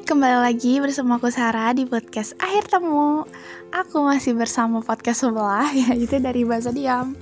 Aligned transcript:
Hai, 0.00 0.08
kembali 0.08 0.38
lagi 0.48 0.80
bersama 0.80 1.20
aku 1.20 1.28
Sarah 1.28 1.76
di 1.76 1.84
podcast 1.84 2.32
Akhir 2.40 2.72
Temu. 2.72 3.28
Aku 3.68 4.00
masih 4.00 4.32
bersama 4.32 4.80
podcast 4.80 5.28
sebelah, 5.28 5.68
yaitu 5.76 6.16
dari 6.16 6.40
Bahasa 6.48 6.72
Diam 6.72 7.12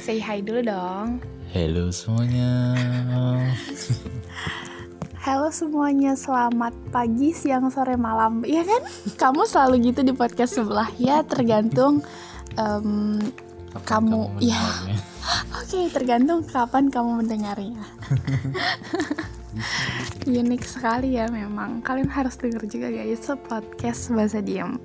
Say 0.00 0.16
hi 0.16 0.40
dulu 0.40 0.64
dong. 0.64 1.20
Halo 1.52 1.92
semuanya. 1.92 2.72
Halo 5.20 5.52
semuanya, 5.52 6.16
selamat 6.16 6.72
pagi, 6.88 7.36
siang, 7.36 7.68
sore, 7.68 8.00
malam. 8.00 8.48
Iya 8.48 8.64
kan? 8.64 8.80
Kamu 9.20 9.44
selalu 9.44 9.92
gitu 9.92 10.00
di 10.00 10.16
podcast 10.16 10.56
sebelah. 10.56 10.88
Ya, 10.96 11.20
tergantung 11.28 12.00
um, 12.56 13.20
kamu, 13.84 14.40
ya 14.40 14.56
Oke, 15.60 15.68
okay, 15.68 15.84
tergantung 15.92 16.48
kapan 16.48 16.88
kamu 16.88 17.24
mendengarnya 17.24 17.84
unik 20.26 20.62
sekali 20.64 21.18
ya 21.18 21.28
memang. 21.28 21.84
Kalian 21.84 22.08
harus 22.08 22.38
denger 22.38 22.64
juga 22.68 22.88
guys 22.88 23.26
podcast 23.48 24.12
bahasa 24.12 24.38
diam. 24.40 24.80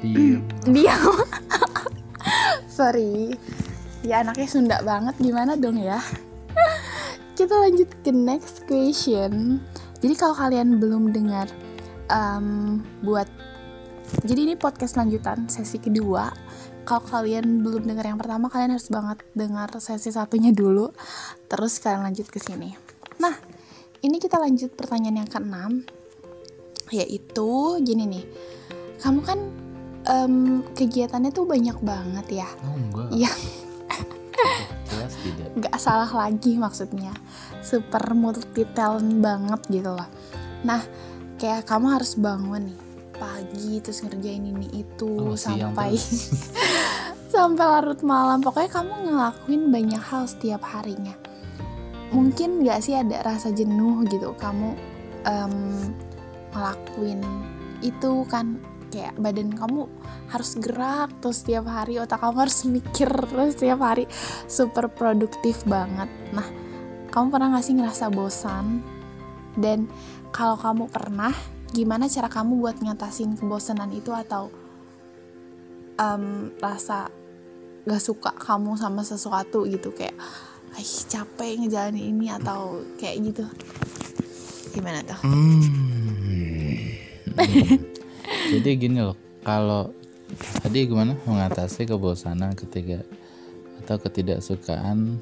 Diam. 0.00 0.44
Diam. 0.74 1.16
Sorry. 2.76 3.32
Ya 4.04 4.22
anaknya 4.22 4.48
Sunda 4.48 4.78
banget. 4.84 5.16
Gimana 5.20 5.56
dong 5.56 5.80
ya? 5.80 6.00
Kita 7.38 7.52
lanjut 7.52 7.88
ke 8.04 8.12
next 8.12 8.64
question. 8.68 9.60
Jadi 10.00 10.14
kalau 10.16 10.36
kalian 10.36 10.76
belum 10.76 11.12
dengar 11.12 11.48
um, 12.12 12.80
buat 13.00 13.28
jadi 14.22 14.46
ini 14.46 14.54
podcast 14.54 14.94
lanjutan 14.94 15.50
sesi 15.50 15.82
kedua. 15.82 16.30
Kalau 16.86 17.02
kalian 17.02 17.66
belum 17.66 17.90
dengar 17.90 18.06
yang 18.06 18.20
pertama 18.20 18.46
kalian 18.46 18.78
harus 18.78 18.86
banget 18.86 19.18
dengar 19.34 19.66
sesi 19.82 20.14
satunya 20.14 20.54
dulu. 20.54 20.94
Terus 21.50 21.82
kalian 21.82 22.06
lanjut 22.06 22.30
ke 22.30 22.38
sini 22.38 22.85
ini 24.06 24.22
kita 24.22 24.38
lanjut 24.38 24.70
pertanyaan 24.78 25.26
yang 25.26 25.30
keenam 25.30 25.72
yaitu 26.94 27.82
gini 27.82 28.06
nih. 28.06 28.24
Kamu 29.02 29.20
kan 29.26 29.38
um, 30.06 30.62
kegiatannya 30.70 31.34
tuh 31.34 31.42
banyak 31.42 31.74
banget 31.82 32.46
ya? 32.46 32.48
Oh 32.62 32.78
enggak. 32.78 33.08
Iya. 33.10 33.32
Jelas 34.94 35.14
tidak. 35.18 35.48
Nggak 35.58 35.76
salah 35.82 36.10
lagi 36.14 36.54
maksudnya. 36.54 37.10
Super 37.58 38.14
multi 38.14 38.62
talent 38.70 39.18
banget 39.18 39.60
gitu 39.66 39.90
loh. 39.90 40.08
Nah 40.62 40.86
kayak 41.42 41.66
kamu 41.66 41.98
harus 41.98 42.14
bangun 42.14 42.70
nih 42.70 42.80
pagi 43.16 43.80
terus 43.80 44.04
ngerjain 44.04 44.44
ini 44.44 44.86
itu 44.86 45.34
oh, 45.34 45.34
sampai 45.34 45.98
sampai 47.34 47.66
larut 47.66 48.00
malam. 48.06 48.38
Pokoknya 48.38 48.70
kamu 48.70 48.92
ngelakuin 49.10 49.62
banyak 49.74 50.02
hal 50.06 50.30
setiap 50.30 50.62
harinya 50.62 51.25
mungkin 52.16 52.64
nggak 52.64 52.80
sih 52.80 52.96
ada 52.96 53.20
rasa 53.20 53.52
jenuh 53.52 54.00
gitu? 54.08 54.32
Kamu 54.32 54.72
um, 55.28 55.54
ngelakuin 56.56 57.20
itu 57.84 58.24
kan 58.32 58.56
kayak 58.88 59.12
badan 59.20 59.52
kamu 59.52 59.84
harus 60.32 60.56
gerak 60.56 61.12
terus 61.20 61.44
setiap 61.44 61.68
hari 61.68 62.00
otak 62.00 62.16
kamu 62.24 62.48
harus 62.48 62.64
mikir 62.64 63.10
terus 63.10 63.52
setiap 63.52 63.84
hari 63.84 64.08
super 64.48 64.88
produktif 64.88 65.60
banget. 65.68 66.08
Nah 66.32 66.48
kamu 67.12 67.28
pernah 67.28 67.52
gak 67.56 67.64
sih 67.68 67.76
ngerasa 67.76 68.08
bosan? 68.08 68.80
Dan 69.56 69.88
kalau 70.32 70.56
kamu 70.56 70.88
pernah 70.88 71.32
gimana 71.72 72.08
cara 72.08 72.28
kamu 72.28 72.60
buat 72.60 72.76
ngatasin 72.80 73.36
kebosanan 73.36 73.92
itu 73.92 74.12
atau 74.12 74.52
um, 76.00 76.52
rasa 76.60 77.08
gak 77.84 78.02
suka 78.02 78.32
kamu 78.36 78.76
sama 78.80 79.04
sesuatu 79.04 79.68
gitu? 79.68 79.92
Kayak 79.92 80.16
Ay, 80.76 80.84
capek 80.84 81.56
ngejalanin 81.56 82.12
ini 82.12 82.28
atau 82.28 82.84
kayak 83.00 83.32
gitu. 83.32 83.44
Gimana 84.76 85.00
tuh? 85.08 85.16
Hmm. 85.24 85.56
jadi 88.52 88.70
gini 88.76 89.00
loh 89.00 89.16
kalau 89.40 89.88
tadi 90.60 90.84
gimana? 90.84 91.16
Mengatasi 91.24 91.88
kebosanan 91.88 92.52
ketika 92.52 93.00
atau 93.80 93.96
ketidaksukaan 93.96 95.16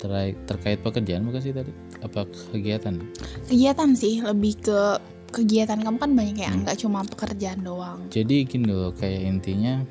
terkait 0.00 0.36
terkait 0.48 0.80
pekerjaan 0.80 1.28
bukan 1.28 1.44
sih 1.44 1.52
tadi? 1.52 1.68
Apa 2.00 2.24
kegiatan? 2.56 3.04
Kegiatan 3.52 3.92
sih 3.92 4.24
lebih 4.24 4.64
ke 4.64 4.80
kegiatan 5.28 5.76
kamu 5.76 6.00
kan 6.00 6.10
banyak 6.16 6.40
ya 6.40 6.48
nggak 6.56 6.80
hmm. 6.80 6.84
cuma 6.88 7.04
pekerjaan 7.04 7.60
doang. 7.60 8.00
Jadi 8.08 8.48
gini 8.48 8.72
loh 8.72 8.96
kayak 8.96 9.28
intinya 9.28 9.84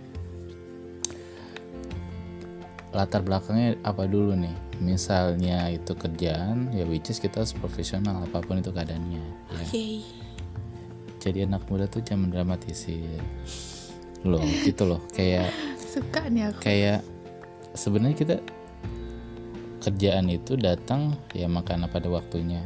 latar 2.89 3.25
belakangnya 3.25 3.77
apa 3.85 4.05
dulu 4.05 4.37
nih 4.37 4.62
misalnya 4.81 5.69
itu 5.69 5.93
kerjaan 5.93 6.71
ya 6.73 6.87
which 6.87 7.09
is 7.11 7.21
kita 7.21 7.43
harus 7.43 7.53
profesional 7.53 8.23
apa 8.23 8.41
pun 8.41 8.57
itu 8.57 8.73
keadaannya 8.73 9.21
ya. 9.21 9.33
okay. 9.61 10.01
jadi 11.21 11.45
anak 11.45 11.65
muda 11.69 11.85
tuh 11.85 12.01
jangan 12.01 12.33
dramatisir 12.33 13.21
loh 14.23 14.43
gitu 14.63 14.87
loh 14.87 15.01
kayak 15.13 15.51
suka 15.93 16.25
nih 16.31 16.49
aku 16.49 16.59
kayak 16.63 16.99
sebenarnya 17.75 18.17
kita 18.17 18.35
kerjaan 19.83 20.31
itu 20.31 20.55
datang 20.55 21.19
ya 21.35 21.51
makanya 21.51 21.91
pada 21.91 22.07
waktunya 22.07 22.63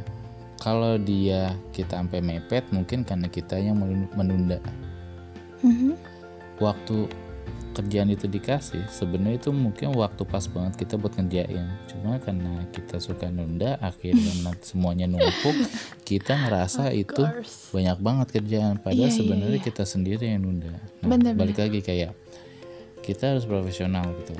kalau 0.62 0.98
dia 0.98 1.54
kita 1.74 1.98
sampai 1.98 2.22
mepet 2.22 2.66
mungkin 2.70 3.02
karena 3.02 3.26
kita 3.26 3.58
yang 3.58 3.78
menunda 4.14 4.62
mm 5.62 5.74
-hmm. 5.74 5.92
waktu 6.62 7.10
kerjaan 7.78 8.10
itu 8.10 8.26
dikasih 8.26 8.90
sebenarnya 8.90 9.38
itu 9.38 9.54
mungkin 9.54 9.94
waktu 9.94 10.26
pas 10.26 10.50
banget 10.50 10.74
kita 10.82 10.98
buat 10.98 11.14
ngerjain. 11.14 11.70
Cuma 11.86 12.18
karena 12.18 12.66
kita 12.74 12.98
suka 12.98 13.30
nunda 13.30 13.78
akhirnya 13.78 14.34
semuanya 14.68 15.06
numpuk 15.06 15.54
kita 16.02 16.34
ngerasa 16.34 16.90
itu 16.90 17.22
banyak 17.70 17.98
banget 18.02 18.28
kerjaan. 18.34 18.82
Padahal 18.82 19.06
yeah, 19.06 19.14
iya, 19.14 19.18
sebenarnya 19.22 19.54
yeah, 19.54 19.62
yeah. 19.62 19.68
kita 19.70 19.84
sendiri 19.86 20.24
yang 20.26 20.42
nunda. 20.42 20.74
Nah, 20.74 21.06
bener, 21.06 21.38
balik 21.38 21.62
lagi 21.62 21.78
kayak 21.78 22.18
kita 23.06 23.38
harus 23.38 23.46
profesional 23.46 24.10
gitu. 24.26 24.34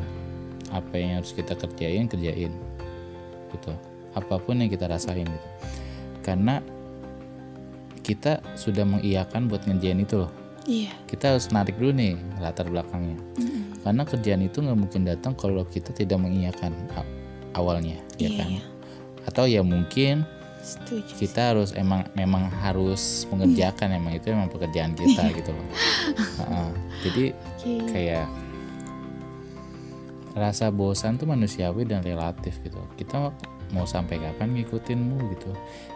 Apa 0.74 0.98
yang 0.98 1.22
harus 1.22 1.30
kita 1.30 1.54
kerjain 1.54 2.10
kerjain 2.10 2.50
gitu. 3.54 3.72
Apa 4.18 4.42
pun 4.42 4.58
yang 4.58 4.66
kita 4.66 4.90
rasain 4.90 5.30
gitu. 5.30 5.48
Karena 6.26 6.58
kita 8.02 8.42
sudah 8.58 8.82
mengiyakan 8.82 9.46
buat 9.46 9.62
ngerjain 9.68 10.02
itu 10.02 10.26
loh 10.26 10.32
Iya. 10.68 10.92
Kita 11.08 11.32
harus 11.32 11.48
narik 11.48 11.80
dulu 11.80 11.96
nih 11.96 12.20
latar 12.44 12.68
belakangnya. 12.68 13.16
Mm-hmm. 13.40 13.80
Karena 13.88 14.02
kerjaan 14.04 14.42
itu 14.44 14.60
nggak 14.60 14.78
mungkin 14.78 15.02
datang 15.08 15.32
kalau 15.32 15.64
kita 15.64 15.96
tidak 15.96 16.20
mengiyakan 16.20 16.76
awalnya, 17.56 17.96
ya 18.20 18.28
iya, 18.28 18.36
kan? 18.36 18.48
Iya. 18.52 18.62
Atau 19.24 19.44
ya 19.48 19.64
mungkin 19.64 20.28
Setuju. 20.60 21.08
kita 21.16 21.56
harus 21.56 21.72
emang 21.72 22.04
memang 22.12 22.52
harus 22.60 23.24
mengerjakan 23.32 23.96
emang 23.96 24.20
itu 24.20 24.28
emang 24.28 24.52
pekerjaan 24.52 24.92
kita 24.92 25.32
iya. 25.32 25.36
gitu 25.40 25.50
loh. 25.56 25.68
uh, 26.44 26.72
jadi 27.00 27.24
okay. 27.32 27.80
kayak 27.88 28.26
rasa 30.36 30.68
bosan 30.68 31.16
tuh 31.16 31.24
manusiawi 31.24 31.88
dan 31.88 32.04
relatif 32.04 32.60
gitu. 32.60 32.78
Kita 33.00 33.32
mau 33.72 33.88
sampai 33.88 34.20
kapan 34.20 34.52
ngikutinmu 34.52 35.32
gitu. 35.32 35.50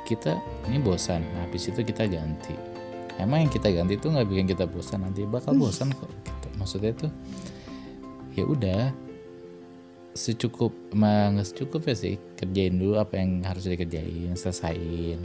Kita 0.09 0.41
ini 0.72 0.81
bosan, 0.81 1.21
nah, 1.37 1.44
habis 1.44 1.69
itu 1.69 1.84
kita 1.84 2.09
ganti 2.09 2.72
emang 3.21 3.45
yang 3.45 3.53
kita 3.53 3.69
ganti 3.73 3.99
itu 3.99 4.09
nggak 4.09 4.28
bikin 4.28 4.47
kita 4.49 4.65
bosan 4.65 5.05
nanti 5.05 5.27
bakal 5.28 5.53
bosan 5.56 5.93
kok 5.93 6.09
gitu. 6.09 6.49
maksudnya 6.56 6.93
tuh 6.97 7.12
ya 8.33 8.45
udah 8.49 8.83
secukup 10.12 10.73
emang 10.93 11.41
secukup 11.41 11.89
ya 11.89 11.97
sih 11.97 12.17
kerjain 12.37 12.77
dulu 12.77 13.00
apa 13.00 13.17
yang 13.17 13.41
harus 13.45 13.65
dikerjain 13.65 14.37
selesain. 14.37 15.25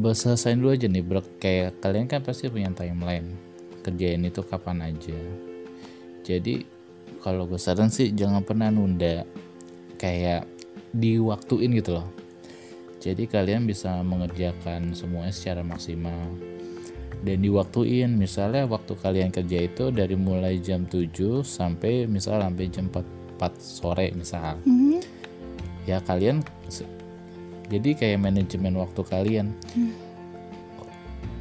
Selesai 0.00 0.56
dulu 0.56 0.72
aja 0.72 0.86
nih 0.88 1.04
bro 1.04 1.20
kayak 1.42 1.82
kalian 1.84 2.08
kan 2.08 2.24
pasti 2.24 2.48
punya 2.48 2.72
timeline 2.72 3.36
kerjain 3.84 4.24
itu 4.24 4.40
kapan 4.40 4.92
aja. 4.92 5.18
Jadi 6.24 6.64
kalau 7.20 7.44
gue 7.44 7.60
saran 7.60 7.92
sih 7.92 8.16
jangan 8.16 8.40
pernah 8.40 8.72
nunda 8.72 9.28
kayak 10.00 10.48
diwaktuin 10.96 11.76
gitu 11.76 12.00
loh 12.00 12.19
jadi 13.00 13.24
kalian 13.24 13.64
bisa 13.64 14.04
mengerjakan 14.04 14.92
semuanya 14.92 15.32
secara 15.32 15.64
maksimal. 15.64 16.36
Dan 17.20 17.40
diwaktuin 17.44 18.12
misalnya 18.12 18.68
waktu 18.68 18.92
kalian 18.96 19.32
kerja 19.32 19.68
itu 19.68 19.88
dari 19.88 20.16
mulai 20.16 20.60
jam 20.60 20.84
7 20.84 21.40
sampai 21.40 22.04
misal 22.04 22.44
sampai 22.44 22.68
jam 22.68 22.92
4, 22.92 23.40
4 23.40 23.56
sore 23.56 24.12
misal. 24.12 24.60
Mm-hmm. 24.68 25.00
ya 25.88 25.96
kalian 26.04 26.44
jadi 27.72 27.96
kayak 27.96 28.20
manajemen 28.20 28.76
waktu 28.76 29.00
kalian. 29.00 29.56
Mm. 29.72 30.12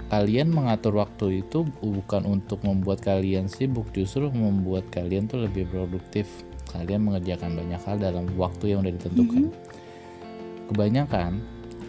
kalian 0.09 0.49
mengatur 0.49 0.97
waktu 0.97 1.45
itu 1.45 1.69
bukan 1.85 2.25
untuk 2.25 2.65
membuat 2.65 2.97
kalian 3.05 3.45
sibuk 3.45 3.93
justru 3.93 4.33
membuat 4.33 4.89
kalian 4.89 5.29
tuh 5.29 5.45
lebih 5.45 5.69
produktif. 5.69 6.25
Kalian 6.73 7.05
mengerjakan 7.05 7.53
banyak 7.53 7.81
hal 7.85 7.97
dalam 8.01 8.25
waktu 8.33 8.73
yang 8.73 8.81
udah 8.81 8.93
ditentukan. 8.95 9.51
Mm-hmm 9.51 9.78
kebanyakan 10.69 11.41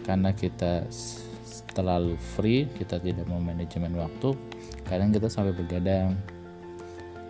karena 0.03 0.33
kita 0.33 0.89
terlalu 1.71 2.17
free 2.35 2.67
kita 2.75 2.99
tidak 2.99 3.23
mau 3.29 3.39
manajemen 3.39 3.95
waktu 3.95 4.35
kadang 4.83 5.13
kita 5.15 5.31
sampai 5.31 5.55
bergadang 5.55 6.19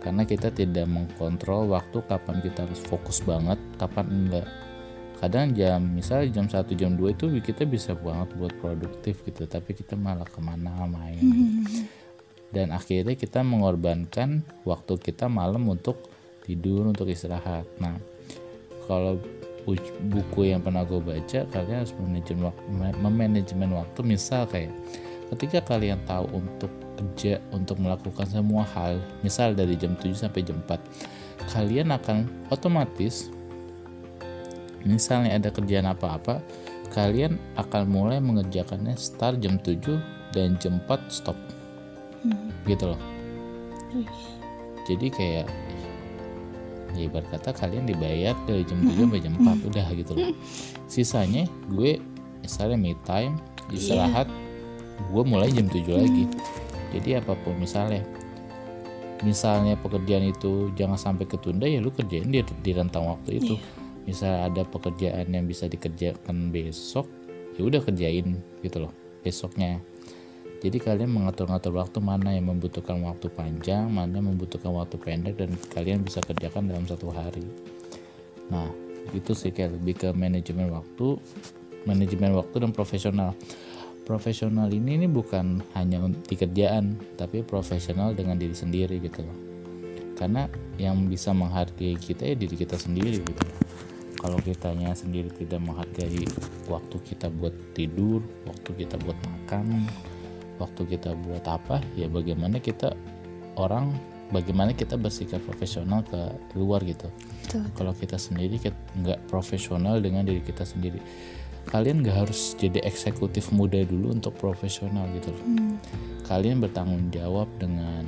karena 0.02 0.26
kita 0.26 0.50
tidak 0.50 0.90
mengkontrol 0.90 1.70
waktu 1.70 2.02
kapan 2.10 2.42
kita 2.42 2.66
harus 2.66 2.82
fokus 2.82 3.22
banget 3.22 3.62
kapan 3.78 4.10
enggak. 4.10 4.50
Kadang 5.22 5.54
jam 5.54 5.78
misalnya 5.86 6.42
jam 6.42 6.50
1 6.50 6.74
jam 6.74 6.98
2 6.98 7.14
itu 7.14 7.30
kita 7.46 7.70
bisa 7.70 7.94
banget 7.94 8.34
buat 8.34 8.58
produktif 8.58 9.22
gitu 9.22 9.46
tapi 9.46 9.78
kita 9.78 9.94
malah 9.94 10.26
ke 10.26 10.42
mana 10.42 10.90
main 10.90 11.22
Mhm. 11.22 11.86
dan 12.56 12.74
akhirnya 12.74 13.14
kita 13.14 13.46
mengorbankan 13.46 14.42
waktu 14.66 14.98
kita 14.98 15.30
malam 15.30 15.70
untuk 15.70 16.10
tidur 16.42 16.90
untuk 16.90 17.06
istirahat. 17.06 17.70
Nah 17.78 18.02
kalau 18.90 19.22
buku 20.10 20.50
yang 20.50 20.62
pernah 20.62 20.82
gue 20.82 20.98
baca 20.98 21.46
kalian 21.50 21.78
harus 21.86 21.94
manajemen 21.98 22.50
waktu, 22.50 22.66
memanajemen 22.98 23.72
waktu. 23.78 24.00
Misal 24.02 24.50
kayak 24.50 24.74
ketika 25.36 25.64
kalian 25.76 26.02
tahu 26.06 26.28
untuk 26.42 26.72
kerja 27.00 27.42
untuk 27.56 27.80
melakukan 27.82 28.28
semua 28.28 28.68
hal 28.78 29.00
misal 29.26 29.56
dari 29.58 29.74
jam 29.80 29.98
7 29.98 30.12
sampai 30.14 30.44
jam 30.44 30.60
4 30.68 30.78
kalian 31.56 31.90
akan 31.90 32.30
otomatis 32.54 33.32
misalnya 34.86 35.40
ada 35.40 35.50
kerjaan 35.50 35.88
apa-apa 35.90 36.44
kalian 36.92 37.40
akan 37.56 37.88
mulai 37.88 38.20
mengerjakannya 38.20 38.94
start 39.00 39.40
jam 39.40 39.56
7 39.58 39.98
dan 40.36 40.60
jam 40.60 40.80
4 40.88 41.00
stop. 41.08 41.38
Hmm. 42.22 42.54
gitu 42.70 42.94
loh. 42.94 43.02
Jadi 44.86 45.10
kayak 45.10 45.50
ya 46.96 47.08
ibarat 47.08 47.28
kata 47.32 47.56
kalian 47.56 47.88
dibayar 47.88 48.36
dari 48.46 48.64
jam 48.68 48.80
7 48.84 48.98
sampai 48.98 49.22
jam 49.22 49.34
4 49.40 49.70
udah 49.70 49.86
gitu 49.96 50.12
loh. 50.16 50.32
Sisanya 50.86 51.44
gue 51.72 52.00
misalnya 52.42 52.78
me 52.78 52.92
time 53.06 53.38
istirahat 53.72 54.28
gue 55.12 55.24
mulai 55.24 55.50
jam 55.52 55.68
7 55.68 55.82
lagi. 55.92 56.26
Jadi 56.92 57.10
apa 57.18 57.34
pun 57.40 57.56
misalnya 57.56 58.04
misalnya 59.22 59.78
pekerjaan 59.78 60.34
itu 60.34 60.74
jangan 60.74 60.98
sampai 60.98 61.30
ketunda 61.30 61.70
ya 61.70 61.78
lu 61.78 61.94
kerjain 61.94 62.28
di, 62.28 62.42
di 62.42 62.72
rentang 62.74 63.08
waktu 63.08 63.40
itu. 63.40 63.56
Misal 64.02 64.50
ada 64.50 64.66
pekerjaan 64.66 65.30
yang 65.30 65.46
bisa 65.46 65.70
dikerjakan 65.70 66.50
besok 66.50 67.06
ya 67.56 67.68
udah 67.68 67.82
kerjain 67.84 68.40
gitu 68.64 68.78
loh 68.82 68.94
besoknya 69.22 69.78
jadi 70.62 70.78
kalian 70.78 71.10
mengatur-ngatur 71.10 71.74
waktu 71.74 71.98
mana 71.98 72.38
yang 72.38 72.54
membutuhkan 72.54 73.02
waktu 73.02 73.34
panjang, 73.34 73.90
mana 73.90 74.22
yang 74.22 74.30
membutuhkan 74.30 74.70
waktu 74.70 74.94
pendek 75.02 75.34
dan 75.42 75.58
kalian 75.74 76.06
bisa 76.06 76.22
kerjakan 76.22 76.70
dalam 76.70 76.86
satu 76.86 77.10
hari. 77.10 77.42
Nah, 78.54 78.70
itu 79.10 79.34
sih 79.34 79.50
kayak 79.50 79.82
lebih 79.82 79.98
ke 79.98 80.10
manajemen 80.14 80.70
waktu, 80.70 81.18
manajemen 81.90 82.38
waktu 82.38 82.62
dan 82.62 82.72
profesional. 82.78 83.34
Profesional 84.06 84.70
ini 84.70 85.02
ini 85.02 85.08
bukan 85.10 85.66
hanya 85.74 86.06
di 86.30 86.38
kerjaan, 86.38 86.94
tapi 87.18 87.42
profesional 87.42 88.14
dengan 88.14 88.38
diri 88.38 88.54
sendiri 88.54 89.02
gitu 89.02 89.26
loh. 89.26 89.38
Karena 90.14 90.46
yang 90.78 91.10
bisa 91.10 91.34
menghargai 91.34 91.98
kita 91.98 92.22
ya 92.22 92.38
diri 92.38 92.54
kita 92.54 92.78
sendiri 92.78 93.18
gitu. 93.26 93.46
Kalau 94.22 94.38
kitanya 94.38 94.94
sendiri 94.94 95.34
tidak 95.34 95.66
menghargai 95.66 96.22
waktu 96.70 96.98
kita 97.02 97.34
buat 97.34 97.58
tidur, 97.74 98.22
waktu 98.46 98.86
kita 98.86 99.02
buat 99.02 99.18
makan, 99.26 99.90
waktu 100.62 100.86
kita 100.86 101.18
buat 101.18 101.42
apa 101.50 101.82
ya 101.98 102.06
bagaimana 102.06 102.62
kita 102.62 102.94
orang 103.58 103.90
bagaimana 104.30 104.72
kita 104.72 104.96
bersikap 104.96 105.42
profesional 105.44 106.06
ke 106.06 106.22
luar 106.56 106.86
gitu 106.86 107.10
Betul. 107.44 107.66
kalau 107.76 107.92
kita 107.92 108.16
sendiri 108.16 108.56
kita 108.56 108.78
nggak 108.96 109.20
profesional 109.28 109.98
dengan 110.00 110.24
diri 110.24 110.40
kita 110.40 110.64
sendiri 110.64 111.02
kalian 111.68 112.02
nggak 112.02 112.26
harus 112.26 112.54
jadi 112.56 112.80
eksekutif 112.82 113.50
muda 113.52 113.82
dulu 113.84 114.14
untuk 114.14 114.38
profesional 114.38 115.10
gitu 115.18 115.34
loh 115.34 115.44
Hmm. 115.44 115.76
kalian 116.24 116.62
bertanggung 116.62 117.12
jawab 117.12 117.50
dengan 117.60 118.06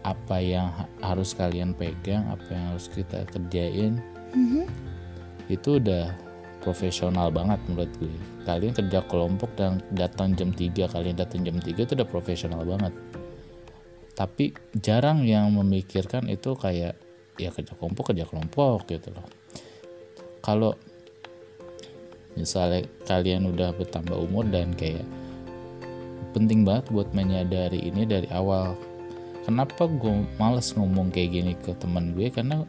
apa 0.00 0.40
yang 0.40 0.68
ha- 0.72 0.88
harus 1.04 1.36
kalian 1.36 1.76
pegang 1.76 2.24
apa 2.28 2.44
yang 2.48 2.64
harus 2.72 2.88
kita 2.88 3.24
kerjain 3.28 4.00
Mhm. 4.32 4.64
itu 5.48 5.76
udah 5.76 6.14
profesional 6.60 7.32
banget 7.32 7.58
menurut 7.66 7.90
gue. 7.98 8.12
Kalian 8.44 8.72
kerja 8.76 9.00
kelompok 9.08 9.50
dan 9.56 9.80
datang 9.92 10.36
jam 10.36 10.52
3 10.52 10.92
kalian 10.92 11.16
datang 11.16 11.42
jam 11.42 11.56
3 11.56 11.74
itu 11.74 11.92
udah 11.96 12.08
profesional 12.08 12.62
banget. 12.62 12.92
Tapi 14.14 14.52
jarang 14.76 15.24
yang 15.24 15.48
memikirkan 15.56 16.28
itu 16.28 16.52
kayak 16.52 16.96
ya 17.40 17.48
kerja 17.48 17.72
kelompok 17.72 18.12
kerja 18.12 18.28
kelompok 18.28 18.84
gitu 18.92 19.08
loh. 19.16 19.24
Kalau 20.44 20.76
misalnya 22.36 22.84
kalian 23.08 23.48
udah 23.48 23.72
bertambah 23.74 24.16
umur 24.16 24.44
dan 24.48 24.76
kayak 24.76 25.04
penting 26.36 26.62
banget 26.62 26.86
buat 26.92 27.10
menyadari 27.16 27.80
ini 27.80 28.06
dari 28.06 28.28
awal. 28.30 28.76
Kenapa 29.40 29.88
gue 29.88 30.28
males 30.36 30.76
ngomong 30.76 31.10
kayak 31.10 31.30
gini 31.32 31.52
ke 31.56 31.72
teman 31.80 32.12
gue? 32.12 32.28
Karena 32.28 32.62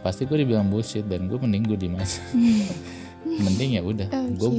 pasti 0.00 0.24
gue 0.24 0.44
dibilang 0.44 0.72
bullshit 0.72 1.04
dan 1.06 1.28
gue 1.28 1.36
mending 1.36 1.64
gue 1.68 1.78
diem 1.78 1.96
aja 1.96 2.20
mending 3.44 3.76
ya 3.76 3.82
udah 3.84 4.08
Oke. 4.08 4.36
gue 4.40 4.50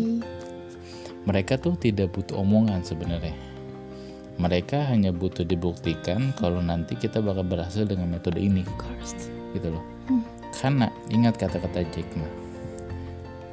mereka 1.22 1.54
tuh 1.62 1.78
tidak 1.78 2.18
butuh 2.18 2.42
omongan 2.42 2.82
sebenarnya. 2.82 3.38
Mereka 4.42 4.90
hanya 4.90 5.14
butuh 5.14 5.46
dibuktikan 5.46 6.34
kalau 6.34 6.58
nanti 6.66 6.98
kita 6.98 7.22
bakal 7.22 7.46
berhasil 7.46 7.86
dengan 7.86 8.10
metode 8.10 8.42
ini. 8.42 8.66
Gitu 9.54 9.70
loh. 9.70 9.86
Hmm. 10.10 10.24
karena 10.52 10.88
ingat 11.14 11.40
kata-kata 11.40 11.88
Jack 11.94 12.10
Ma 12.20 12.28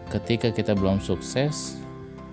ketika 0.09 0.49
kita 0.51 0.73
belum 0.75 0.99
sukses 0.99 1.79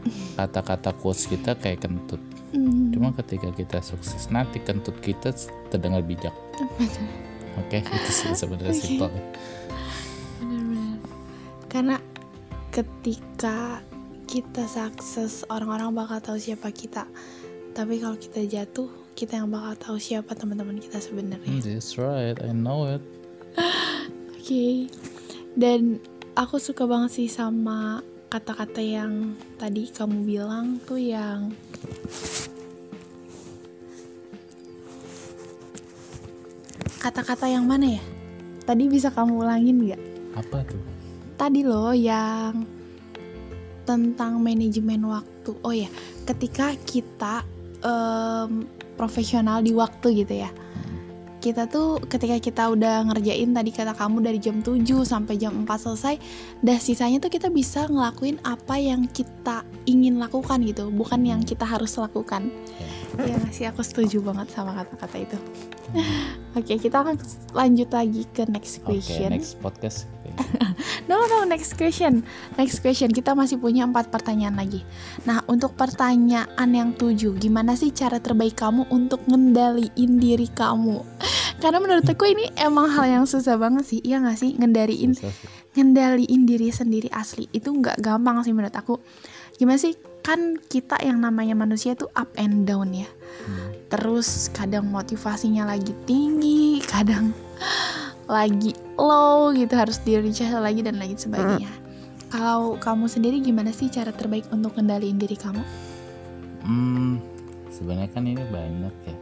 kata-kata 0.39 0.95
quotes 0.97 1.27
kita 1.27 1.53
kayak 1.59 1.83
kentut. 1.85 2.21
Hmm. 2.55 2.89
cuma 2.95 3.11
ketika 3.11 3.51
kita 3.51 3.83
sukses 3.83 4.31
nanti 4.31 4.63
kentut 4.63 4.95
kita 5.03 5.35
terdengar 5.67 5.99
bijak 6.01 6.31
oke 7.59 7.77
itu 7.97 8.11
sih 8.11 8.31
sebenarnya 8.35 8.75
Oke. 8.75 8.83
simpel 8.83 9.11
Benar-benar. 10.35 10.97
Karena 11.71 11.97
ketika 12.71 13.79
kita 14.25 14.67
sukses, 14.67 15.47
orang-orang 15.47 15.95
bakal 15.95 16.19
tahu 16.19 16.37
siapa 16.39 16.71
kita. 16.73 17.07
Tapi 17.75 17.99
kalau 17.99 18.15
kita 18.19 18.43
jatuh, 18.43 18.87
kita 19.15 19.39
yang 19.39 19.51
bakal 19.51 19.73
tahu 19.75 19.97
siapa 19.99 20.35
teman-teman 20.35 20.79
kita 20.79 20.99
sebenarnya. 20.99 21.47
Hmm, 21.47 21.63
that's 21.63 21.95
right 21.95 22.35
I 22.43 22.51
know 22.51 22.87
it 22.87 23.03
Oke. 24.35 24.91
Dan 25.55 26.03
aku 26.35 26.59
suka 26.59 26.83
banget 26.83 27.23
sih 27.23 27.29
sama 27.31 28.03
kata-kata 28.27 28.83
yang 28.83 29.39
tadi 29.55 29.87
kamu 29.87 30.27
bilang 30.27 30.83
tuh 30.83 30.99
yang 30.99 31.55
kata-kata 37.05 37.45
yang 37.45 37.69
mana 37.69 38.01
ya? 38.01 38.03
Tadi 38.65 38.89
bisa 38.89 39.13
kamu 39.13 39.45
ulangin 39.45 39.77
nggak? 39.85 40.01
apa 40.35 40.65
tuh 40.65 40.81
Tadi 41.37 41.61
loh 41.61 41.93
yang 41.93 42.65
tentang 43.85 44.41
manajemen 44.41 45.05
waktu. 45.05 45.51
Oh 45.61 45.69
ya, 45.69 45.85
ketika 46.25 46.73
kita 46.87 47.45
em, 47.85 48.65
profesional 48.97 49.61
di 49.61 49.75
waktu 49.75 50.25
gitu 50.25 50.33
ya. 50.41 50.49
Kita 51.45 51.69
tuh 51.69 52.01
ketika 52.09 52.41
kita 52.41 52.73
udah 52.73 53.05
ngerjain 53.05 53.53
tadi 53.53 53.69
kata 53.69 53.93
kamu 53.93 54.25
dari 54.25 54.41
jam 54.41 54.65
7 54.65 54.81
sampai 55.05 55.37
jam 55.37 55.53
4 55.61 55.69
selesai, 55.77 56.17
dah 56.65 56.79
sisanya 56.81 57.21
tuh 57.21 57.29
kita 57.29 57.53
bisa 57.53 57.85
ngelakuin 57.85 58.41
apa 58.41 58.81
yang 58.81 59.05
kita 59.05 59.61
ingin 59.85 60.17
lakukan 60.17 60.65
gitu, 60.65 60.89
bukan 60.89 61.21
yang 61.21 61.45
kita 61.45 61.61
harus 61.61 62.01
lakukan. 62.01 62.49
Ya 63.21 63.37
nggak 63.37 63.53
sih, 63.53 63.69
aku 63.69 63.85
setuju 63.85 64.25
banget 64.25 64.49
sama 64.57 64.73
kata-kata 64.73 65.21
itu. 65.21 65.37
Oke, 66.57 66.81
kita 66.81 67.05
akan 67.05 67.21
lanjut 67.53 67.93
lagi 67.93 68.25
ke 68.33 68.49
next 68.49 68.81
oke 68.81 68.97
question. 68.97 69.29
next 69.29 69.61
podcast 69.61 70.14
No, 71.05 71.21
no, 71.29 71.45
next 71.45 71.77
question. 71.77 72.25
Next 72.57 72.81
question. 72.81 73.13
Kita 73.13 73.37
masih 73.37 73.61
punya 73.61 73.85
empat 73.85 74.09
pertanyaan 74.09 74.57
lagi. 74.57 74.81
Nah, 75.29 75.45
untuk 75.45 75.77
pertanyaan 75.77 76.69
yang 76.73 76.97
tujuh, 76.97 77.37
gimana 77.37 77.77
sih 77.77 77.93
cara 77.93 78.17
terbaik 78.17 78.57
kamu 78.57 78.89
untuk 78.89 79.21
ngendaliin 79.29 80.17
diri 80.17 80.49
kamu? 80.49 81.05
Karena 81.61 81.77
menurut 81.77 82.09
aku 82.09 82.25
ini 82.25 82.49
emang 82.57 82.89
hal 82.89 83.05
yang 83.21 83.25
susah 83.29 83.53
banget 83.55 83.85
sih, 83.85 83.99
iya 84.01 84.17
gak 84.17 84.41
sih? 84.41 84.57
Ngendaliin, 84.57 85.13
ngendaliin 85.77 86.41
diri 86.49 86.73
sendiri 86.73 87.09
asli. 87.13 87.45
Itu 87.53 87.69
nggak 87.77 88.01
gampang 88.01 88.41
sih 88.41 88.51
menurut 88.51 88.73
aku. 88.73 88.97
Gimana 89.55 89.77
sih? 89.77 89.93
Kan 90.25 90.57
kita 90.57 90.97
yang 91.05 91.21
namanya 91.21 91.53
manusia 91.53 91.93
tuh 91.93 92.09
up 92.17 92.33
and 92.35 92.65
down 92.65 92.91
ya. 92.91 93.05
Hmm. 93.45 93.77
Terus 93.93 94.49
kadang 94.49 94.89
motivasinya 94.89 95.69
lagi 95.69 95.93
tinggi, 96.09 96.81
kadang 96.81 97.29
lagi 98.25 98.73
low 98.95 99.53
gitu 99.53 99.73
harus 99.73 100.01
di 100.01 100.17
recharge 100.17 100.55
lagi 100.55 100.81
dan 100.81 100.97
lagi 100.97 101.13
sebagainya. 101.13 101.69
Kalau 102.27 102.75
kamu 102.75 103.05
sendiri 103.05 103.37
gimana 103.39 103.69
sih 103.69 103.87
cara 103.87 104.09
terbaik 104.09 104.49
untuk 104.49 104.73
kendaliin 104.73 105.15
diri 105.15 105.37
kamu? 105.37 105.61
Hmm, 106.65 107.21
sebenarnya 107.69 108.09
kan 108.09 108.25
ini 108.25 108.43
banyak 108.43 108.95
ya. 109.05 109.17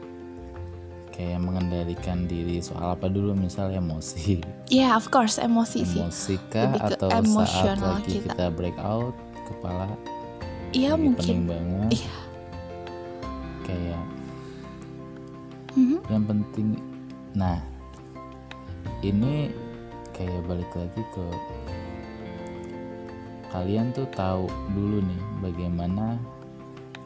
Kayak 1.14 1.46
mengendalikan 1.46 2.26
diri 2.26 2.58
soal 2.58 2.96
apa 2.96 3.06
dulu 3.06 3.38
misal 3.38 3.70
emosi. 3.70 4.42
Ya, 4.66 4.96
of 4.96 5.12
course 5.12 5.38
emosi 5.38 5.86
sih. 5.86 6.02
Emosi 6.02 6.36
kah 6.50 6.74
atau 6.74 7.12
saat 7.46 7.78
lagi 7.78 8.18
kita. 8.18 8.34
kita. 8.34 8.46
break 8.50 8.74
out 8.82 9.14
kepala 9.46 9.92
Iya 10.74 10.98
lagi 10.98 11.14
pening 11.14 11.14
mungkin. 11.14 11.38
banget. 11.46 11.90
Iya. 12.00 12.16
Kayak 13.64 14.04
Mhm. 15.74 15.98
yang 16.08 16.24
penting 16.26 16.68
nah 17.34 17.58
ini 19.04 19.52
kayak 20.16 20.42
balik 20.48 20.72
lagi 20.72 21.04
ke 21.12 21.26
kalian 23.52 23.94
tuh 23.94 24.10
tahu 24.16 24.50
dulu 24.74 25.04
nih 25.06 25.22
bagaimana 25.44 26.18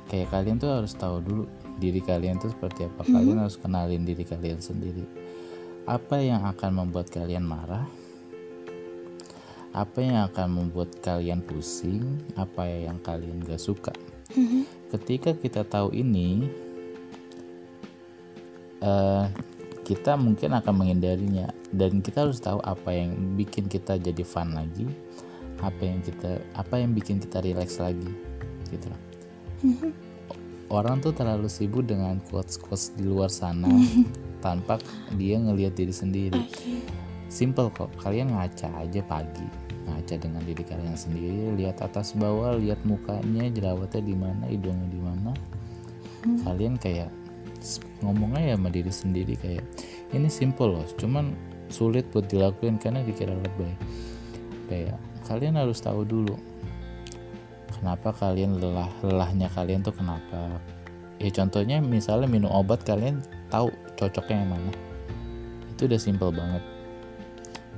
kayak 0.07 0.31
kalian 0.31 0.55
tuh 0.61 0.71
harus 0.71 0.95
tahu 0.95 1.19
dulu 1.19 1.43
diri 1.77 1.99
kalian 2.01 2.41
tuh 2.41 2.49
seperti 2.49 2.89
apa. 2.89 3.05
Kalian 3.05 3.37
harus 3.37 3.59
kenalin 3.59 4.01
diri 4.07 4.25
kalian 4.25 4.57
sendiri. 4.57 5.05
Apa 5.85 6.17
yang 6.19 6.47
akan 6.47 6.83
membuat 6.83 7.11
kalian 7.13 7.45
marah? 7.45 7.85
Apa 9.75 10.01
yang 10.01 10.25
akan 10.25 10.47
membuat 10.57 10.89
kalian 11.05 11.43
pusing? 11.45 12.17
Apa 12.33 12.65
yang 12.65 12.97
kalian 13.03 13.45
gak 13.45 13.61
suka? 13.61 13.93
Mhm. 14.35 14.67
ketika 14.91 15.31
kita 15.31 15.63
tahu 15.63 15.95
ini 15.95 16.51
eh, 18.83 19.25
kita 19.87 20.19
mungkin 20.19 20.51
akan 20.51 20.73
menghindarinya 20.83 21.47
dan 21.75 21.99
kita 21.99 22.27
harus 22.27 22.39
tahu 22.39 22.63
apa 22.63 22.89
yang 22.95 23.35
bikin 23.35 23.67
kita 23.67 23.99
jadi 23.99 24.23
fun 24.23 24.55
lagi 24.55 24.87
apa 25.61 25.81
yang 25.81 25.99
kita 26.05 26.37
apa 26.53 26.75
yang 26.77 26.93
bikin 26.93 27.17
kita 27.17 27.41
relax 27.41 27.81
lagi 27.81 28.07
gitu. 28.69 28.87
Loh. 28.91 29.01
orang 30.77 30.99
tuh 30.99 31.15
terlalu 31.15 31.49
sibuk 31.49 31.87
dengan 31.87 32.19
quotes 32.29 32.59
quotes 32.59 32.93
di 32.93 33.07
luar 33.07 33.31
sana 33.31 33.71
tanpa 34.45 34.77
dia 35.17 35.41
ngelihat 35.41 35.73
diri 35.73 35.93
sendiri. 35.93 36.43
Simple 37.27 37.73
kok 37.73 37.91
kalian 37.99 38.37
ngaca 38.37 38.69
aja 38.85 39.01
pagi. 39.03 39.47
Ngaca 39.87 40.15
dengan 40.19 40.43
diri 40.43 40.63
kalian 40.67 40.99
sendiri 40.99 41.57
lihat 41.57 41.79
atas 41.79 42.13
bawah 42.13 42.59
lihat 42.59 42.77
mukanya 42.83 43.47
jerawatnya 43.49 44.03
di 44.03 44.15
mana 44.15 44.43
hidungnya 44.45 44.87
di 44.91 44.99
mana. 45.01 45.31
Kalian 46.43 46.75
kayak 46.77 47.09
ngomongnya 48.05 48.53
ya 48.53 48.55
sama 48.55 48.69
diri 48.69 48.91
sendiri 48.93 49.33
kayak 49.41 49.65
ini 50.13 50.29
simple 50.29 50.77
loh 50.77 50.85
cuman 50.95 51.33
sulit 51.67 52.07
buat 52.11 52.27
dilakuin 52.27 52.79
karena 52.79 53.03
dikira 53.03 53.35
lebay 53.35 53.73
kayak 54.67 54.99
kalian 55.27 55.59
harus 55.59 55.79
tahu 55.83 56.07
dulu 56.07 56.35
kenapa 57.77 58.09
kalian 58.15 58.57
lelah 58.57 58.89
lelahnya 59.05 59.47
kalian 59.53 59.85
tuh 59.85 59.93
kenapa. 59.93 60.57
Ya 61.17 61.29
contohnya 61.33 61.81
misalnya 61.81 62.29
minum 62.29 62.49
obat 62.53 62.85
kalian 62.85 63.21
tahu 63.49 63.73
cocoknya 63.97 64.45
yang 64.45 64.49
mana. 64.53 64.71
Itu 65.73 65.89
udah 65.89 66.01
simple 66.01 66.29
banget. 66.33 66.63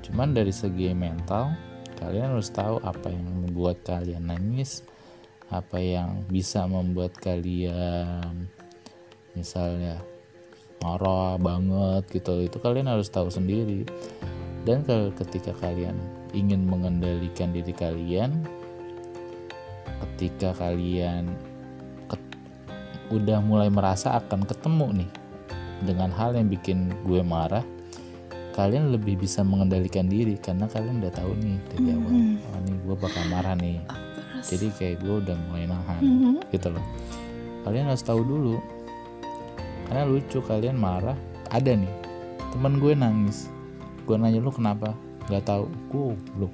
Cuman 0.03 0.36
dari 0.36 0.51
segi 0.51 0.91
mental 0.91 1.55
kalian 2.00 2.36
harus 2.36 2.51
tahu 2.51 2.79
apa 2.84 3.12
yang 3.12 3.27
membuat 3.27 3.84
kalian 3.84 4.31
nangis 4.31 4.88
apa 5.51 5.81
yang 5.81 6.24
bisa 6.29 6.63
membuat 6.69 7.17
kalian 7.17 8.48
misalnya 9.36 10.00
marah 10.79 11.36
banget 11.36 12.03
gitu. 12.12 12.43
Itu 12.43 12.57
kalian 12.59 12.88
harus 12.88 13.07
tahu 13.07 13.27
sendiri. 13.27 13.83
Dan 14.63 14.83
kalau 14.83 15.09
ketika 15.15 15.55
kalian 15.55 15.95
ingin 16.31 16.67
mengendalikan 16.67 17.50
diri 17.50 17.74
kalian 17.74 18.45
ketika 20.00 20.53
kalian 20.53 21.31
ket- 22.05 22.38
udah 23.09 23.39
mulai 23.41 23.71
merasa 23.71 24.19
akan 24.19 24.45
ketemu 24.45 25.03
nih 25.03 25.12
dengan 25.83 26.12
hal 26.13 26.36
yang 26.36 26.51
bikin 26.51 26.91
gue 27.07 27.24
marah 27.24 27.63
kalian 28.53 28.91
lebih 28.91 29.15
bisa 29.15 29.41
mengendalikan 29.41 30.05
diri 30.05 30.36
karena 30.36 30.67
kalian 30.67 31.00
udah 31.00 31.13
tahu 31.15 31.31
nih 31.39 31.57
dari 31.71 31.88
awal 31.95 32.12
oh 32.36 32.59
nih 32.67 32.75
gue 32.83 32.95
bakal 33.00 33.24
marah 33.31 33.55
nih. 33.55 33.79
Jadi 34.39 34.67
kayak 34.75 34.95
gue 35.00 35.15
udah 35.24 35.36
mulai 35.48 35.65
nahan 35.67 36.01
Mhm. 36.03 36.33
gitu 36.51 36.67
loh. 36.71 36.83
Kalian 37.63 37.88
harus 37.88 38.03
tahu 38.03 38.24
dulu 38.24 38.59
karena 39.89 40.05
lucu 40.05 40.38
kalian 40.46 40.77
marah. 40.77 41.17
Ada 41.50 41.74
nih 41.74 41.89
teman 42.53 42.77
gue 42.77 42.93
nangis. 42.93 43.50
Gue 44.05 44.15
nanya 44.22 44.38
lu 44.38 44.53
kenapa? 44.53 44.93
Nggak 45.25 45.50
tahu. 45.50 45.65
Gue. 45.89 46.13
Belum 46.38 46.53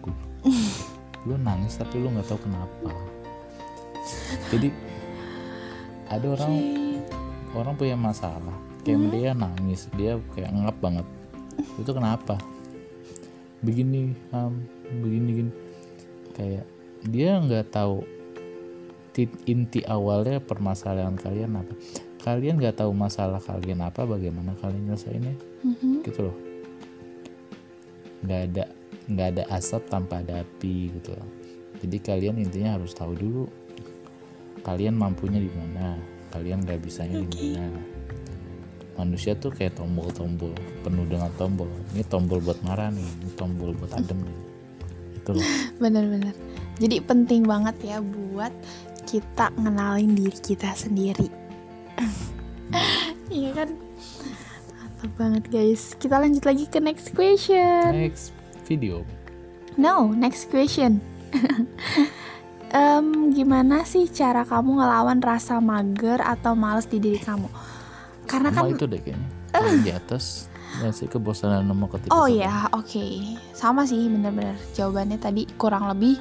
lu 1.27 1.35
nangis 1.35 1.75
tapi 1.75 1.99
lu 1.99 2.07
nggak 2.15 2.31
tahu 2.31 2.39
kenapa. 2.47 2.95
Jadi 4.55 4.71
ada 6.07 6.25
orang 6.31 6.53
Oke. 6.55 7.59
orang 7.59 7.73
punya 7.75 7.97
masalah. 7.99 8.55
Kayak 8.87 9.11
dia 9.11 9.29
nangis 9.35 9.91
dia 9.99 10.15
kayak 10.31 10.55
ngap 10.55 10.77
banget. 10.79 11.07
Itu 11.75 11.91
kenapa? 11.91 12.39
Begini 13.59 14.15
Ham, 14.31 14.63
begini 15.03 15.29
gini. 15.43 15.51
Kayak 16.31 16.65
dia 17.03 17.35
nggak 17.41 17.67
tahu 17.73 18.05
ti- 19.15 19.41
inti 19.47 19.81
awalnya 19.87 20.43
permasalahan 20.43 21.15
kalian 21.15 21.61
apa 21.63 21.73
kalian 22.25 22.57
nggak 22.57 22.81
tahu 22.81 22.89
masalah 22.89 23.37
kalian 23.37 23.85
apa 23.85 24.01
bagaimana 24.01 24.57
kalian 24.57 24.89
nyelesainnya 24.89 25.37
Mhm. 25.61 26.01
gitu 26.01 26.25
loh. 26.25 26.37
Nggak 28.25 28.41
ada 28.49 28.63
nggak 29.05 29.27
ada 29.37 29.43
asap 29.53 29.85
tanpa 29.85 30.25
ada 30.25 30.41
api 30.41 30.89
gitu 30.97 31.13
loh. 31.13 31.29
Jadi 31.85 31.97
kalian 32.01 32.41
intinya 32.41 32.81
harus 32.81 32.97
tahu 32.97 33.13
dulu 33.13 33.45
kalian 34.65 34.97
mampunya 34.97 35.37
di 35.37 35.51
mana 35.53 36.01
kalian 36.33 36.65
nggak 36.65 36.81
bisanya 36.81 37.21
di 37.29 37.53
mana. 37.53 37.77
Manusia 38.95 39.37
tuh 39.37 39.53
kayak 39.53 39.77
tombol-tombol 39.77 40.55
penuh 40.81 41.05
dengan 41.05 41.29
tombol. 41.37 41.69
Ini 41.93 42.01
tombol 42.09 42.41
buat 42.41 42.57
marah 42.65 42.89
nih 42.89 43.05
ini 43.05 43.29
tombol 43.37 43.77
buat 43.77 43.93
adem 43.93 44.17
nih. 44.25 44.37
Itu 45.21 45.29
loh. 45.37 45.45
Bener-bener. 45.83 46.33
Jadi 46.81 46.97
penting 47.05 47.45
banget 47.45 47.75
ya 47.85 47.97
buat 48.01 48.51
kita 49.05 49.53
ngenalin 49.61 50.17
diri 50.17 50.39
kita 50.41 50.73
sendiri. 50.73 51.44
Iya 53.35 53.51
kan? 53.51 53.69
Mantap 54.71 55.11
banget 55.19 55.43
guys. 55.51 55.91
Kita 55.99 56.23
lanjut 56.23 56.47
lagi 56.47 56.65
ke 56.71 56.79
next 56.79 57.11
question. 57.11 57.91
next 57.91 58.31
video 58.63 59.03
No, 59.75 60.07
next 60.15 60.47
question. 60.47 61.03
Em, 62.75 63.31
gimana 63.31 63.83
sih 63.83 64.07
cara 64.07 64.47
kamu 64.47 64.79
ngelawan 64.79 65.19
rasa 65.19 65.59
mager 65.59 66.19
atau 66.23 66.55
males 66.55 66.87
di 66.87 66.99
diri 66.99 67.19
kamu? 67.19 67.47
Karena 68.23 68.51
sama 68.51 68.67
kan 68.67 68.75
itu 68.75 68.83
deh 68.89 68.99
kayaknya 68.99 69.27
Paling 69.53 69.79
di 69.85 69.91
atas 69.91 70.51
nggak 70.81 70.91
sih 70.91 71.07
kebosanan 71.07 71.63
sama 71.71 71.87
ketidaksabaran 71.87 72.19
Oh 72.19 72.27
ya, 72.27 72.67
oke. 72.75 73.05
Sama 73.55 73.87
sih 73.87 74.11
bener-bener 74.11 74.59
jawabannya 74.75 75.19
tadi 75.19 75.47
kurang 75.55 75.87
lebih 75.87 76.19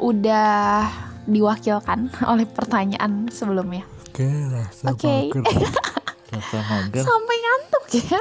udah 0.00 0.84
diwakilkan 1.24 2.12
oleh 2.32 2.44
pertanyaan 2.48 3.28
sebelumnya. 3.28 3.84
oke 4.08 4.24
rasa 4.52 4.84
Oke. 4.92 5.32
mager 5.32 5.44
mager 6.32 7.02
Sampai 7.02 7.36
ngantuk 7.38 7.84
ya. 8.02 8.20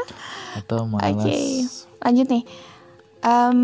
atau 0.55 0.79
malas 0.85 1.15
Oke. 1.17 1.37
Lanjut 1.99 2.27
nih. 2.29 2.43
Em, 3.21 3.59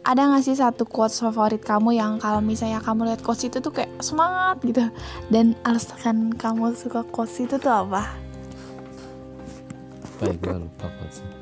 ada 0.00 0.22
gak 0.32 0.42
sih 0.42 0.56
satu 0.56 0.88
quotes 0.88 1.20
favorit 1.20 1.60
kamu 1.60 1.94
yang 1.94 2.18
kalau 2.18 2.40
misalnya 2.40 2.80
kamu 2.80 3.12
lihat 3.12 3.20
quotes 3.20 3.44
itu 3.44 3.60
tuh 3.60 3.70
kayak 3.70 3.92
semangat 4.00 4.58
gitu 4.64 4.82
dan 5.28 5.54
alasan 5.62 6.32
kamu 6.34 6.72
suka 6.74 7.04
quotes 7.06 7.38
itu 7.38 7.60
tuh 7.60 7.70
apa? 7.70 8.08
apa 10.02 10.22
ya 10.26 10.34
gue 10.36 10.56
lupa 10.60 10.86
quotesnya 10.98 11.32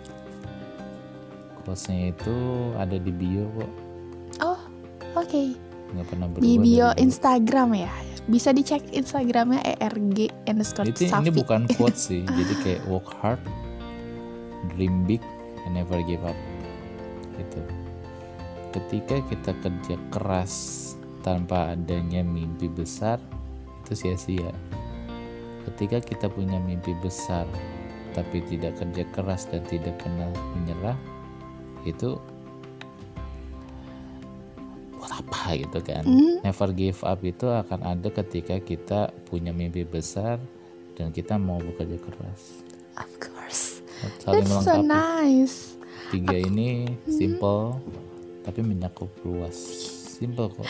quotesnya 1.56 1.98
itu 2.12 2.34
ada 2.76 2.94
di 2.94 3.10
bio 3.10 3.46
kok 3.56 3.72
Oh, 4.38 4.60
oke. 5.16 5.42
pernah 6.06 6.30
berubah 6.30 6.44
Di 6.46 6.52
bio. 6.62 6.88
Instagram 6.94 7.74
ya. 7.74 7.90
Bisa 8.28 8.52
dicek 8.52 8.92
Instagramnya 8.92 9.64
erg 9.80 10.28
underscore 10.44 10.92
ini 10.92 11.08
Safi. 11.08 11.32
bukan 11.32 11.64
quotes 11.80 12.12
sih 12.12 12.28
jadi 12.28 12.54
kayak 12.60 12.82
work 12.84 13.08
hard 13.24 13.40
dream 14.76 15.08
big 15.08 15.24
and 15.64 15.74
never 15.80 16.04
give 16.04 16.20
up. 16.28 16.36
Gitu. 17.40 17.60
Ketika 18.76 19.16
kita 19.32 19.52
kerja 19.64 19.96
keras 20.12 20.52
tanpa 21.24 21.72
adanya 21.72 22.20
mimpi 22.20 22.68
besar 22.68 23.16
itu 23.82 23.96
sia-sia. 23.96 24.52
Ketika 25.64 26.04
kita 26.04 26.28
punya 26.28 26.60
mimpi 26.60 26.92
besar 27.00 27.48
tapi 28.12 28.44
tidak 28.44 28.76
kerja 28.76 29.04
keras 29.16 29.48
dan 29.48 29.64
tidak 29.68 29.96
pernah 30.00 30.28
menyerah 30.56 30.98
itu 31.86 32.20
apa 35.28 35.60
gitu 35.60 35.78
kan 35.84 36.02
Hmm. 36.02 36.40
never 36.40 36.72
give 36.72 37.00
up 37.04 37.20
itu 37.20 37.44
akan 37.44 37.84
ada 37.84 38.08
ketika 38.10 38.56
kita 38.58 39.00
punya 39.28 39.52
mimpi 39.52 39.84
besar 39.84 40.40
dan 40.96 41.12
kita 41.12 41.36
mau 41.36 41.60
bekerja 41.60 42.00
keras 42.00 42.64
Of 42.96 43.12
course. 43.20 43.84
saling 44.18 44.42
That's 44.42 44.64
so 44.64 44.72
melengkapi 44.74 44.88
nice. 44.88 45.56
tiga 46.08 46.36
ini 46.40 46.88
simple 47.06 47.76
tapi 48.42 48.64
menyakup 48.64 49.12
luas 49.22 49.54
simple 50.16 50.48
kok 50.48 50.64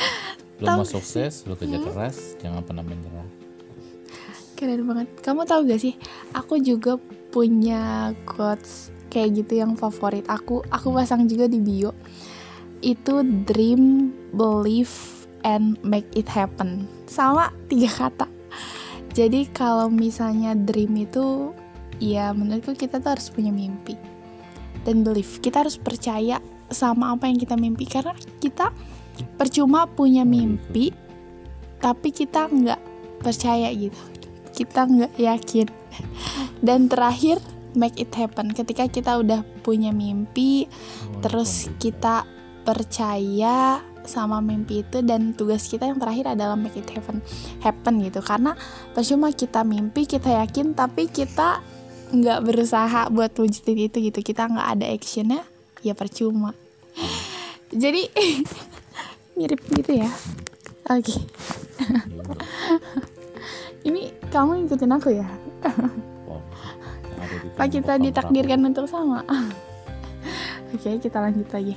Tahu 0.59 0.75
mau 0.75 0.83
sukses 0.83 1.47
lu 1.47 1.55
kerja 1.55 1.79
keras 1.79 2.35
jangan 2.37 2.61
pernah 2.61 2.83
menyerah 2.83 3.25
Keren 4.59 4.91
banget. 4.91 5.07
Kamu 5.23 5.47
tahu 5.47 5.71
gak 5.71 5.79
sih? 5.79 5.95
Aku 6.35 6.59
juga 6.59 6.99
punya 7.31 8.11
quotes 8.27 8.91
kayak 9.07 9.39
gitu 9.39 9.63
yang 9.63 9.79
favorit 9.79 10.27
aku. 10.27 10.67
Aku 10.67 10.91
pasang 10.91 11.31
juga 11.31 11.47
di 11.47 11.63
bio. 11.63 11.95
Itu 12.81 13.23
dream, 13.47 14.15
believe, 14.35 14.93
and 15.43 15.79
make 15.83 16.09
it 16.15 16.29
happen. 16.31 16.87
Sama 17.11 17.51
tiga 17.67 17.91
kata. 17.91 18.27
Jadi 19.13 19.51
kalau 19.51 19.91
misalnya 19.91 20.55
dream 20.55 20.95
itu 20.95 21.51
ya 21.99 22.31
menurutku 22.31 22.79
kita 22.79 23.03
tuh 23.03 23.19
harus 23.19 23.29
punya 23.35 23.51
mimpi. 23.51 23.99
Dan 24.87 25.03
believe, 25.03 25.43
kita 25.43 25.67
harus 25.67 25.75
percaya 25.75 26.39
sama 26.69 27.17
apa 27.17 27.27
yang 27.29 27.41
kita 27.41 27.57
mimpi 27.57 27.89
karena 27.89 28.15
kita 28.39 28.71
percuma 29.41 29.89
punya 29.89 30.23
mimpi 30.23 30.93
tapi 31.79 32.13
kita 32.13 32.47
nggak 32.51 32.81
percaya 33.23 33.73
gitu 33.73 33.99
kita 34.55 34.87
nggak 34.87 35.15
yakin 35.17 35.69
dan 36.67 36.91
terakhir 36.91 37.39
make 37.75 37.97
it 37.99 38.11
happen 38.15 38.51
ketika 38.53 38.87
kita 38.91 39.19
udah 39.19 39.43
punya 39.63 39.95
mimpi 39.95 40.67
terus 41.23 41.71
kita 41.79 42.27
percaya 42.69 43.81
sama 44.05 44.45
mimpi 44.45 44.85
itu 44.85 45.01
dan 45.01 45.33
tugas 45.33 45.65
kita 45.65 45.89
yang 45.89 45.97
terakhir 45.97 46.37
adalah 46.37 46.53
make 46.53 46.77
it 46.77 46.85
happen 46.93 47.25
happen 47.65 48.05
gitu. 48.05 48.21
Karena 48.21 48.53
percuma 48.93 49.33
kita 49.33 49.65
mimpi 49.65 50.05
kita 50.05 50.45
yakin 50.45 50.77
tapi 50.77 51.09
kita 51.09 51.65
nggak 52.13 52.45
berusaha 52.45 53.09
buat 53.09 53.33
wujudin 53.41 53.89
itu 53.89 54.13
gitu. 54.13 54.21
Kita 54.21 54.53
nggak 54.53 54.69
ada 54.77 54.87
actionnya 54.93 55.41
ya 55.81 55.97
percuma. 55.97 56.53
Jadi 57.73 58.13
mirip 59.41 59.65
gitu 59.73 60.05
ya. 60.05 60.13
Oke. 60.93 61.09
Okay. 61.09 61.21
ini 63.89 64.13
kamu 64.29 64.69
ikutin 64.69 64.93
aku 64.93 65.17
ya? 65.17 65.25
Pak 67.57 67.69
kita 67.73 67.97
ditakdirkan 67.97 68.61
untuk 68.61 68.85
sama. 68.85 69.25
Oke 70.69 70.85
okay, 70.85 70.95
kita 71.01 71.25
lanjut 71.25 71.49
lagi 71.49 71.73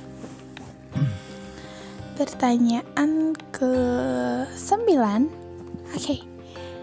pertanyaan 2.16 3.32
ke 3.50 3.72
9 4.48 5.42
Oke. 5.92 5.98
Okay. 5.98 6.20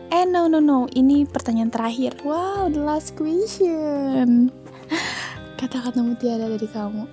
Eh 0.10 0.26
no 0.26 0.50
no 0.50 0.62
no. 0.62 0.90
Ini 0.90 1.30
pertanyaan 1.30 1.70
terakhir. 1.70 2.18
Wow 2.26 2.70
the 2.70 2.82
last 2.82 3.14
question. 3.18 4.50
Kata-kata 5.60 6.02
mutiara 6.02 6.50
dari 6.50 6.66
kamu. 6.70 7.04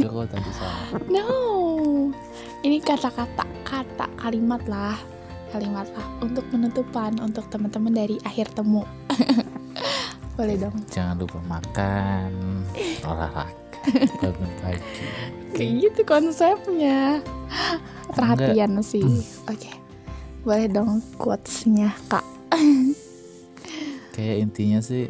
Udah 0.00 0.10
kok 0.12 0.26
tadi 0.32 0.50
sama? 0.56 0.96
No. 1.08 1.28
Ini 2.64 2.80
kata-kata 2.80 3.44
Kata 3.64 4.06
kalimat 4.16 4.64
lah. 4.68 4.96
Kalimat 5.52 5.88
lah. 5.92 6.06
Untuk 6.24 6.44
penutupan 6.48 7.16
Untuk 7.20 7.48
teman-teman 7.52 7.92
dari 7.92 8.16
akhir 8.24 8.52
temu. 8.56 8.84
Boleh 10.36 10.56
dong. 10.56 10.76
Jangan 10.88 11.18
lupa 11.18 11.40
makan 11.44 12.30
Olahraga 13.02 13.57
Bangun 14.20 14.52
pagi 14.60 15.04
Kayak 15.56 15.72
gitu 15.80 16.00
konsepnya. 16.04 17.24
Perhatian 18.12 18.78
Enggak. 18.78 18.86
sih. 18.86 19.04
Oke. 19.48 19.58
Okay. 19.58 19.74
Boleh 20.44 20.68
dong 20.70 21.02
quotesnya 21.16 21.92
kak. 22.06 22.24
Kayak 24.14 24.36
intinya 24.44 24.80
sih 24.82 25.06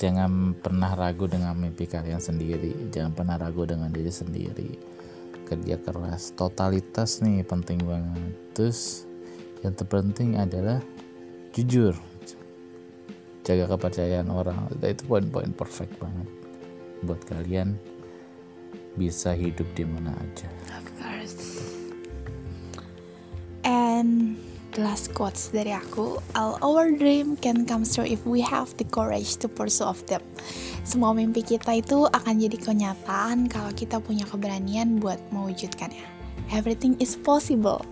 Jangan 0.00 0.56
pernah 0.56 0.96
ragu 0.96 1.28
dengan 1.28 1.52
mimpi 1.52 1.84
kalian 1.84 2.24
sendiri. 2.24 2.88
Jangan 2.88 3.12
pernah 3.12 3.36
ragu 3.36 3.68
dengan 3.68 3.92
diri 3.92 4.08
sendiri. 4.08 4.72
Kerja 5.44 5.76
keras. 5.76 6.32
Totalitas 6.32 7.20
nih 7.20 7.44
penting 7.44 7.84
banget. 7.84 8.32
Terus 8.56 9.04
yang 9.60 9.76
terpenting 9.76 10.40
adalah 10.40 10.80
Jujur. 11.52 11.92
Jaga 13.44 13.76
kepercayaan 13.76 14.32
orang. 14.32 14.72
Itu 14.80 15.04
poin-poin 15.04 15.52
perfect 15.52 16.00
banget 16.00 16.39
Buat 17.04 17.24
kalian 17.28 17.76
bisa 18.98 19.32
hidup 19.32 19.66
di 19.72 19.84
mana 19.86 20.12
aja. 20.18 20.48
Of 20.76 20.86
course. 21.00 21.38
And 23.64 24.36
the 24.72 24.82
last 24.84 25.12
quotes 25.12 25.52
dari 25.52 25.72
aku, 25.72 26.20
all 26.34 26.56
our 26.64 26.92
dream 26.92 27.36
can 27.38 27.68
come 27.68 27.84
true 27.84 28.06
if 28.06 28.24
we 28.24 28.40
have 28.40 28.72
the 28.76 28.86
courage 28.88 29.36
to 29.40 29.46
pursue 29.48 29.86
of 29.86 30.00
them. 30.08 30.24
Semua 30.84 31.12
mimpi 31.12 31.44
kita 31.44 31.76
itu 31.76 32.08
akan 32.08 32.40
jadi 32.40 32.56
kenyataan 32.56 33.46
kalau 33.52 33.70
kita 33.76 34.00
punya 34.00 34.24
keberanian 34.24 34.98
buat 34.98 35.20
mewujudkannya. 35.30 36.04
Everything 36.50 36.96
is 36.98 37.14
possible. 37.14 37.84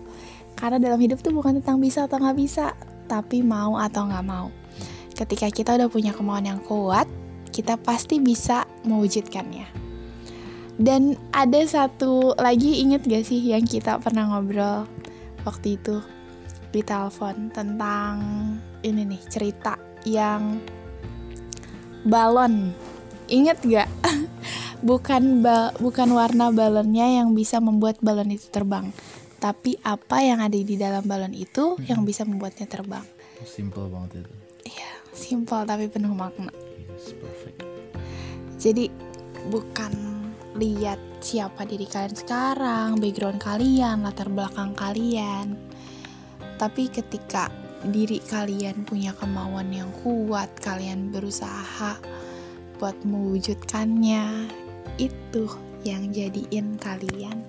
Karena 0.59 0.81
dalam 0.81 0.99
hidup 0.99 1.23
tuh 1.23 1.31
bukan 1.31 1.63
tentang 1.63 1.79
bisa 1.79 2.09
atau 2.09 2.19
nggak 2.19 2.35
bisa, 2.35 2.75
tapi 3.07 3.39
mau 3.39 3.79
atau 3.79 4.09
nggak 4.09 4.25
mau. 4.27 4.51
Ketika 5.15 5.47
kita 5.47 5.79
udah 5.79 5.87
punya 5.87 6.11
kemauan 6.11 6.47
yang 6.47 6.59
kuat, 6.67 7.07
kita 7.49 7.75
pasti 7.79 8.21
bisa 8.21 8.65
mewujudkannya. 8.85 9.67
Dan 10.79 11.19
ada 11.35 11.59
satu 11.67 12.39
lagi 12.39 12.79
inget 12.79 13.03
gak 13.03 13.27
sih 13.27 13.43
yang 13.43 13.67
kita 13.67 13.99
pernah 13.99 14.31
ngobrol 14.31 14.87
waktu 15.43 15.75
itu 15.75 15.99
di 16.71 16.79
telepon 16.79 17.51
tentang 17.51 18.15
ini 18.87 19.03
nih 19.03 19.21
cerita 19.27 19.75
yang 20.07 20.63
balon. 22.07 22.71
Inget 23.27 23.59
gak? 23.67 23.91
bukan 24.79 25.43
ba 25.43 25.75
bukan 25.83 26.07
warna 26.15 26.47
balonnya 26.55 27.19
yang 27.19 27.35
bisa 27.35 27.59
membuat 27.59 27.99
balon 27.99 28.31
itu 28.31 28.47
terbang, 28.47 28.87
tapi 29.43 29.75
apa 29.83 30.23
yang 30.23 30.39
ada 30.39 30.55
di 30.55 30.75
dalam 30.79 31.03
balon 31.03 31.35
itu 31.35 31.75
hmm. 31.75 31.91
yang 31.91 32.07
bisa 32.07 32.23
membuatnya 32.23 32.63
terbang. 32.63 33.03
Simple 33.43 33.91
banget 33.91 34.23
itu. 34.23 34.31
Iya, 34.71 34.91
simple 35.11 35.67
tapi 35.67 35.91
penuh 35.91 36.15
makna. 36.15 36.51
Jadi 38.59 38.91
bukan 39.47 39.95
lihat 40.59 40.99
siapa 41.23 41.63
diri 41.63 41.87
kalian 41.87 42.11
sekarang, 42.11 42.99
background 42.99 43.39
kalian, 43.39 44.03
latar 44.03 44.27
belakang 44.27 44.75
kalian. 44.75 45.55
Tapi 46.59 46.91
ketika 46.91 47.47
diri 47.87 48.19
kalian 48.19 48.83
punya 48.83 49.15
kemauan 49.15 49.71
yang 49.71 49.87
kuat, 50.03 50.51
kalian 50.59 51.07
berusaha 51.07 51.95
buat 52.83 52.99
mewujudkannya, 53.07 54.51
itu 54.99 55.47
yang 55.87 56.11
jadiin 56.11 56.75
kalian 56.83 57.39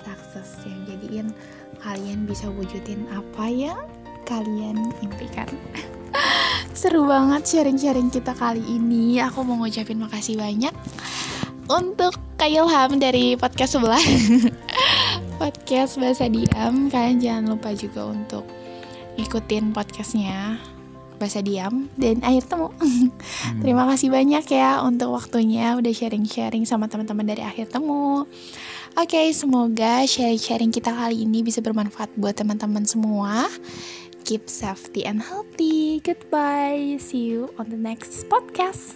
sukses, 0.00 0.56
yang 0.64 0.80
jadiin 0.88 1.28
kalian 1.84 2.24
bisa 2.24 2.48
wujudin 2.48 3.04
apa 3.12 3.44
yang 3.52 3.80
kalian 4.24 4.88
impikan. 5.04 5.48
Seru 6.80 7.04
banget 7.04 7.44
sharing-sharing 7.44 8.08
kita 8.08 8.32
kali 8.32 8.64
ini. 8.64 9.20
Aku 9.20 9.44
mau 9.44 9.60
ngucapin 9.60 10.00
makasih 10.00 10.40
banyak 10.40 10.72
untuk 11.68 12.16
Kak 12.40 12.48
Ilham 12.48 12.96
dari 12.96 13.36
podcast 13.36 13.76
sebelah 13.76 14.00
podcast 15.44 16.00
bahasa 16.00 16.24
diam 16.32 16.88
kalian 16.88 17.20
jangan 17.20 17.44
lupa 17.52 17.76
juga 17.76 18.08
untuk 18.08 18.48
ikutin 19.20 19.76
podcastnya 19.76 20.56
bahasa 21.20 21.44
diam 21.44 21.92
dan 22.00 22.24
akhir 22.24 22.48
temu 22.48 22.72
hmm. 22.80 23.60
terima 23.60 23.84
kasih 23.92 24.08
banyak 24.08 24.48
ya 24.48 24.80
untuk 24.80 25.12
waktunya 25.12 25.76
udah 25.76 25.92
sharing-sharing 25.92 26.64
sama 26.64 26.88
teman-teman 26.88 27.28
dari 27.28 27.44
akhir 27.44 27.76
temu 27.76 28.24
Oke, 28.98 29.14
okay, 29.14 29.26
semoga 29.30 30.02
sharing-sharing 30.02 30.74
kita 30.74 30.90
kali 30.90 31.22
ini 31.22 31.46
bisa 31.46 31.62
bermanfaat 31.62 32.10
buat 32.18 32.34
teman-teman 32.34 32.82
semua 32.82 33.46
keep 34.30 34.48
safety 34.48 35.04
and 35.04 35.20
healthy. 35.20 35.98
Goodbye. 35.98 36.98
See 37.02 37.34
you 37.34 37.50
on 37.58 37.68
the 37.68 37.76
next 37.76 38.30
podcast. 38.30 38.94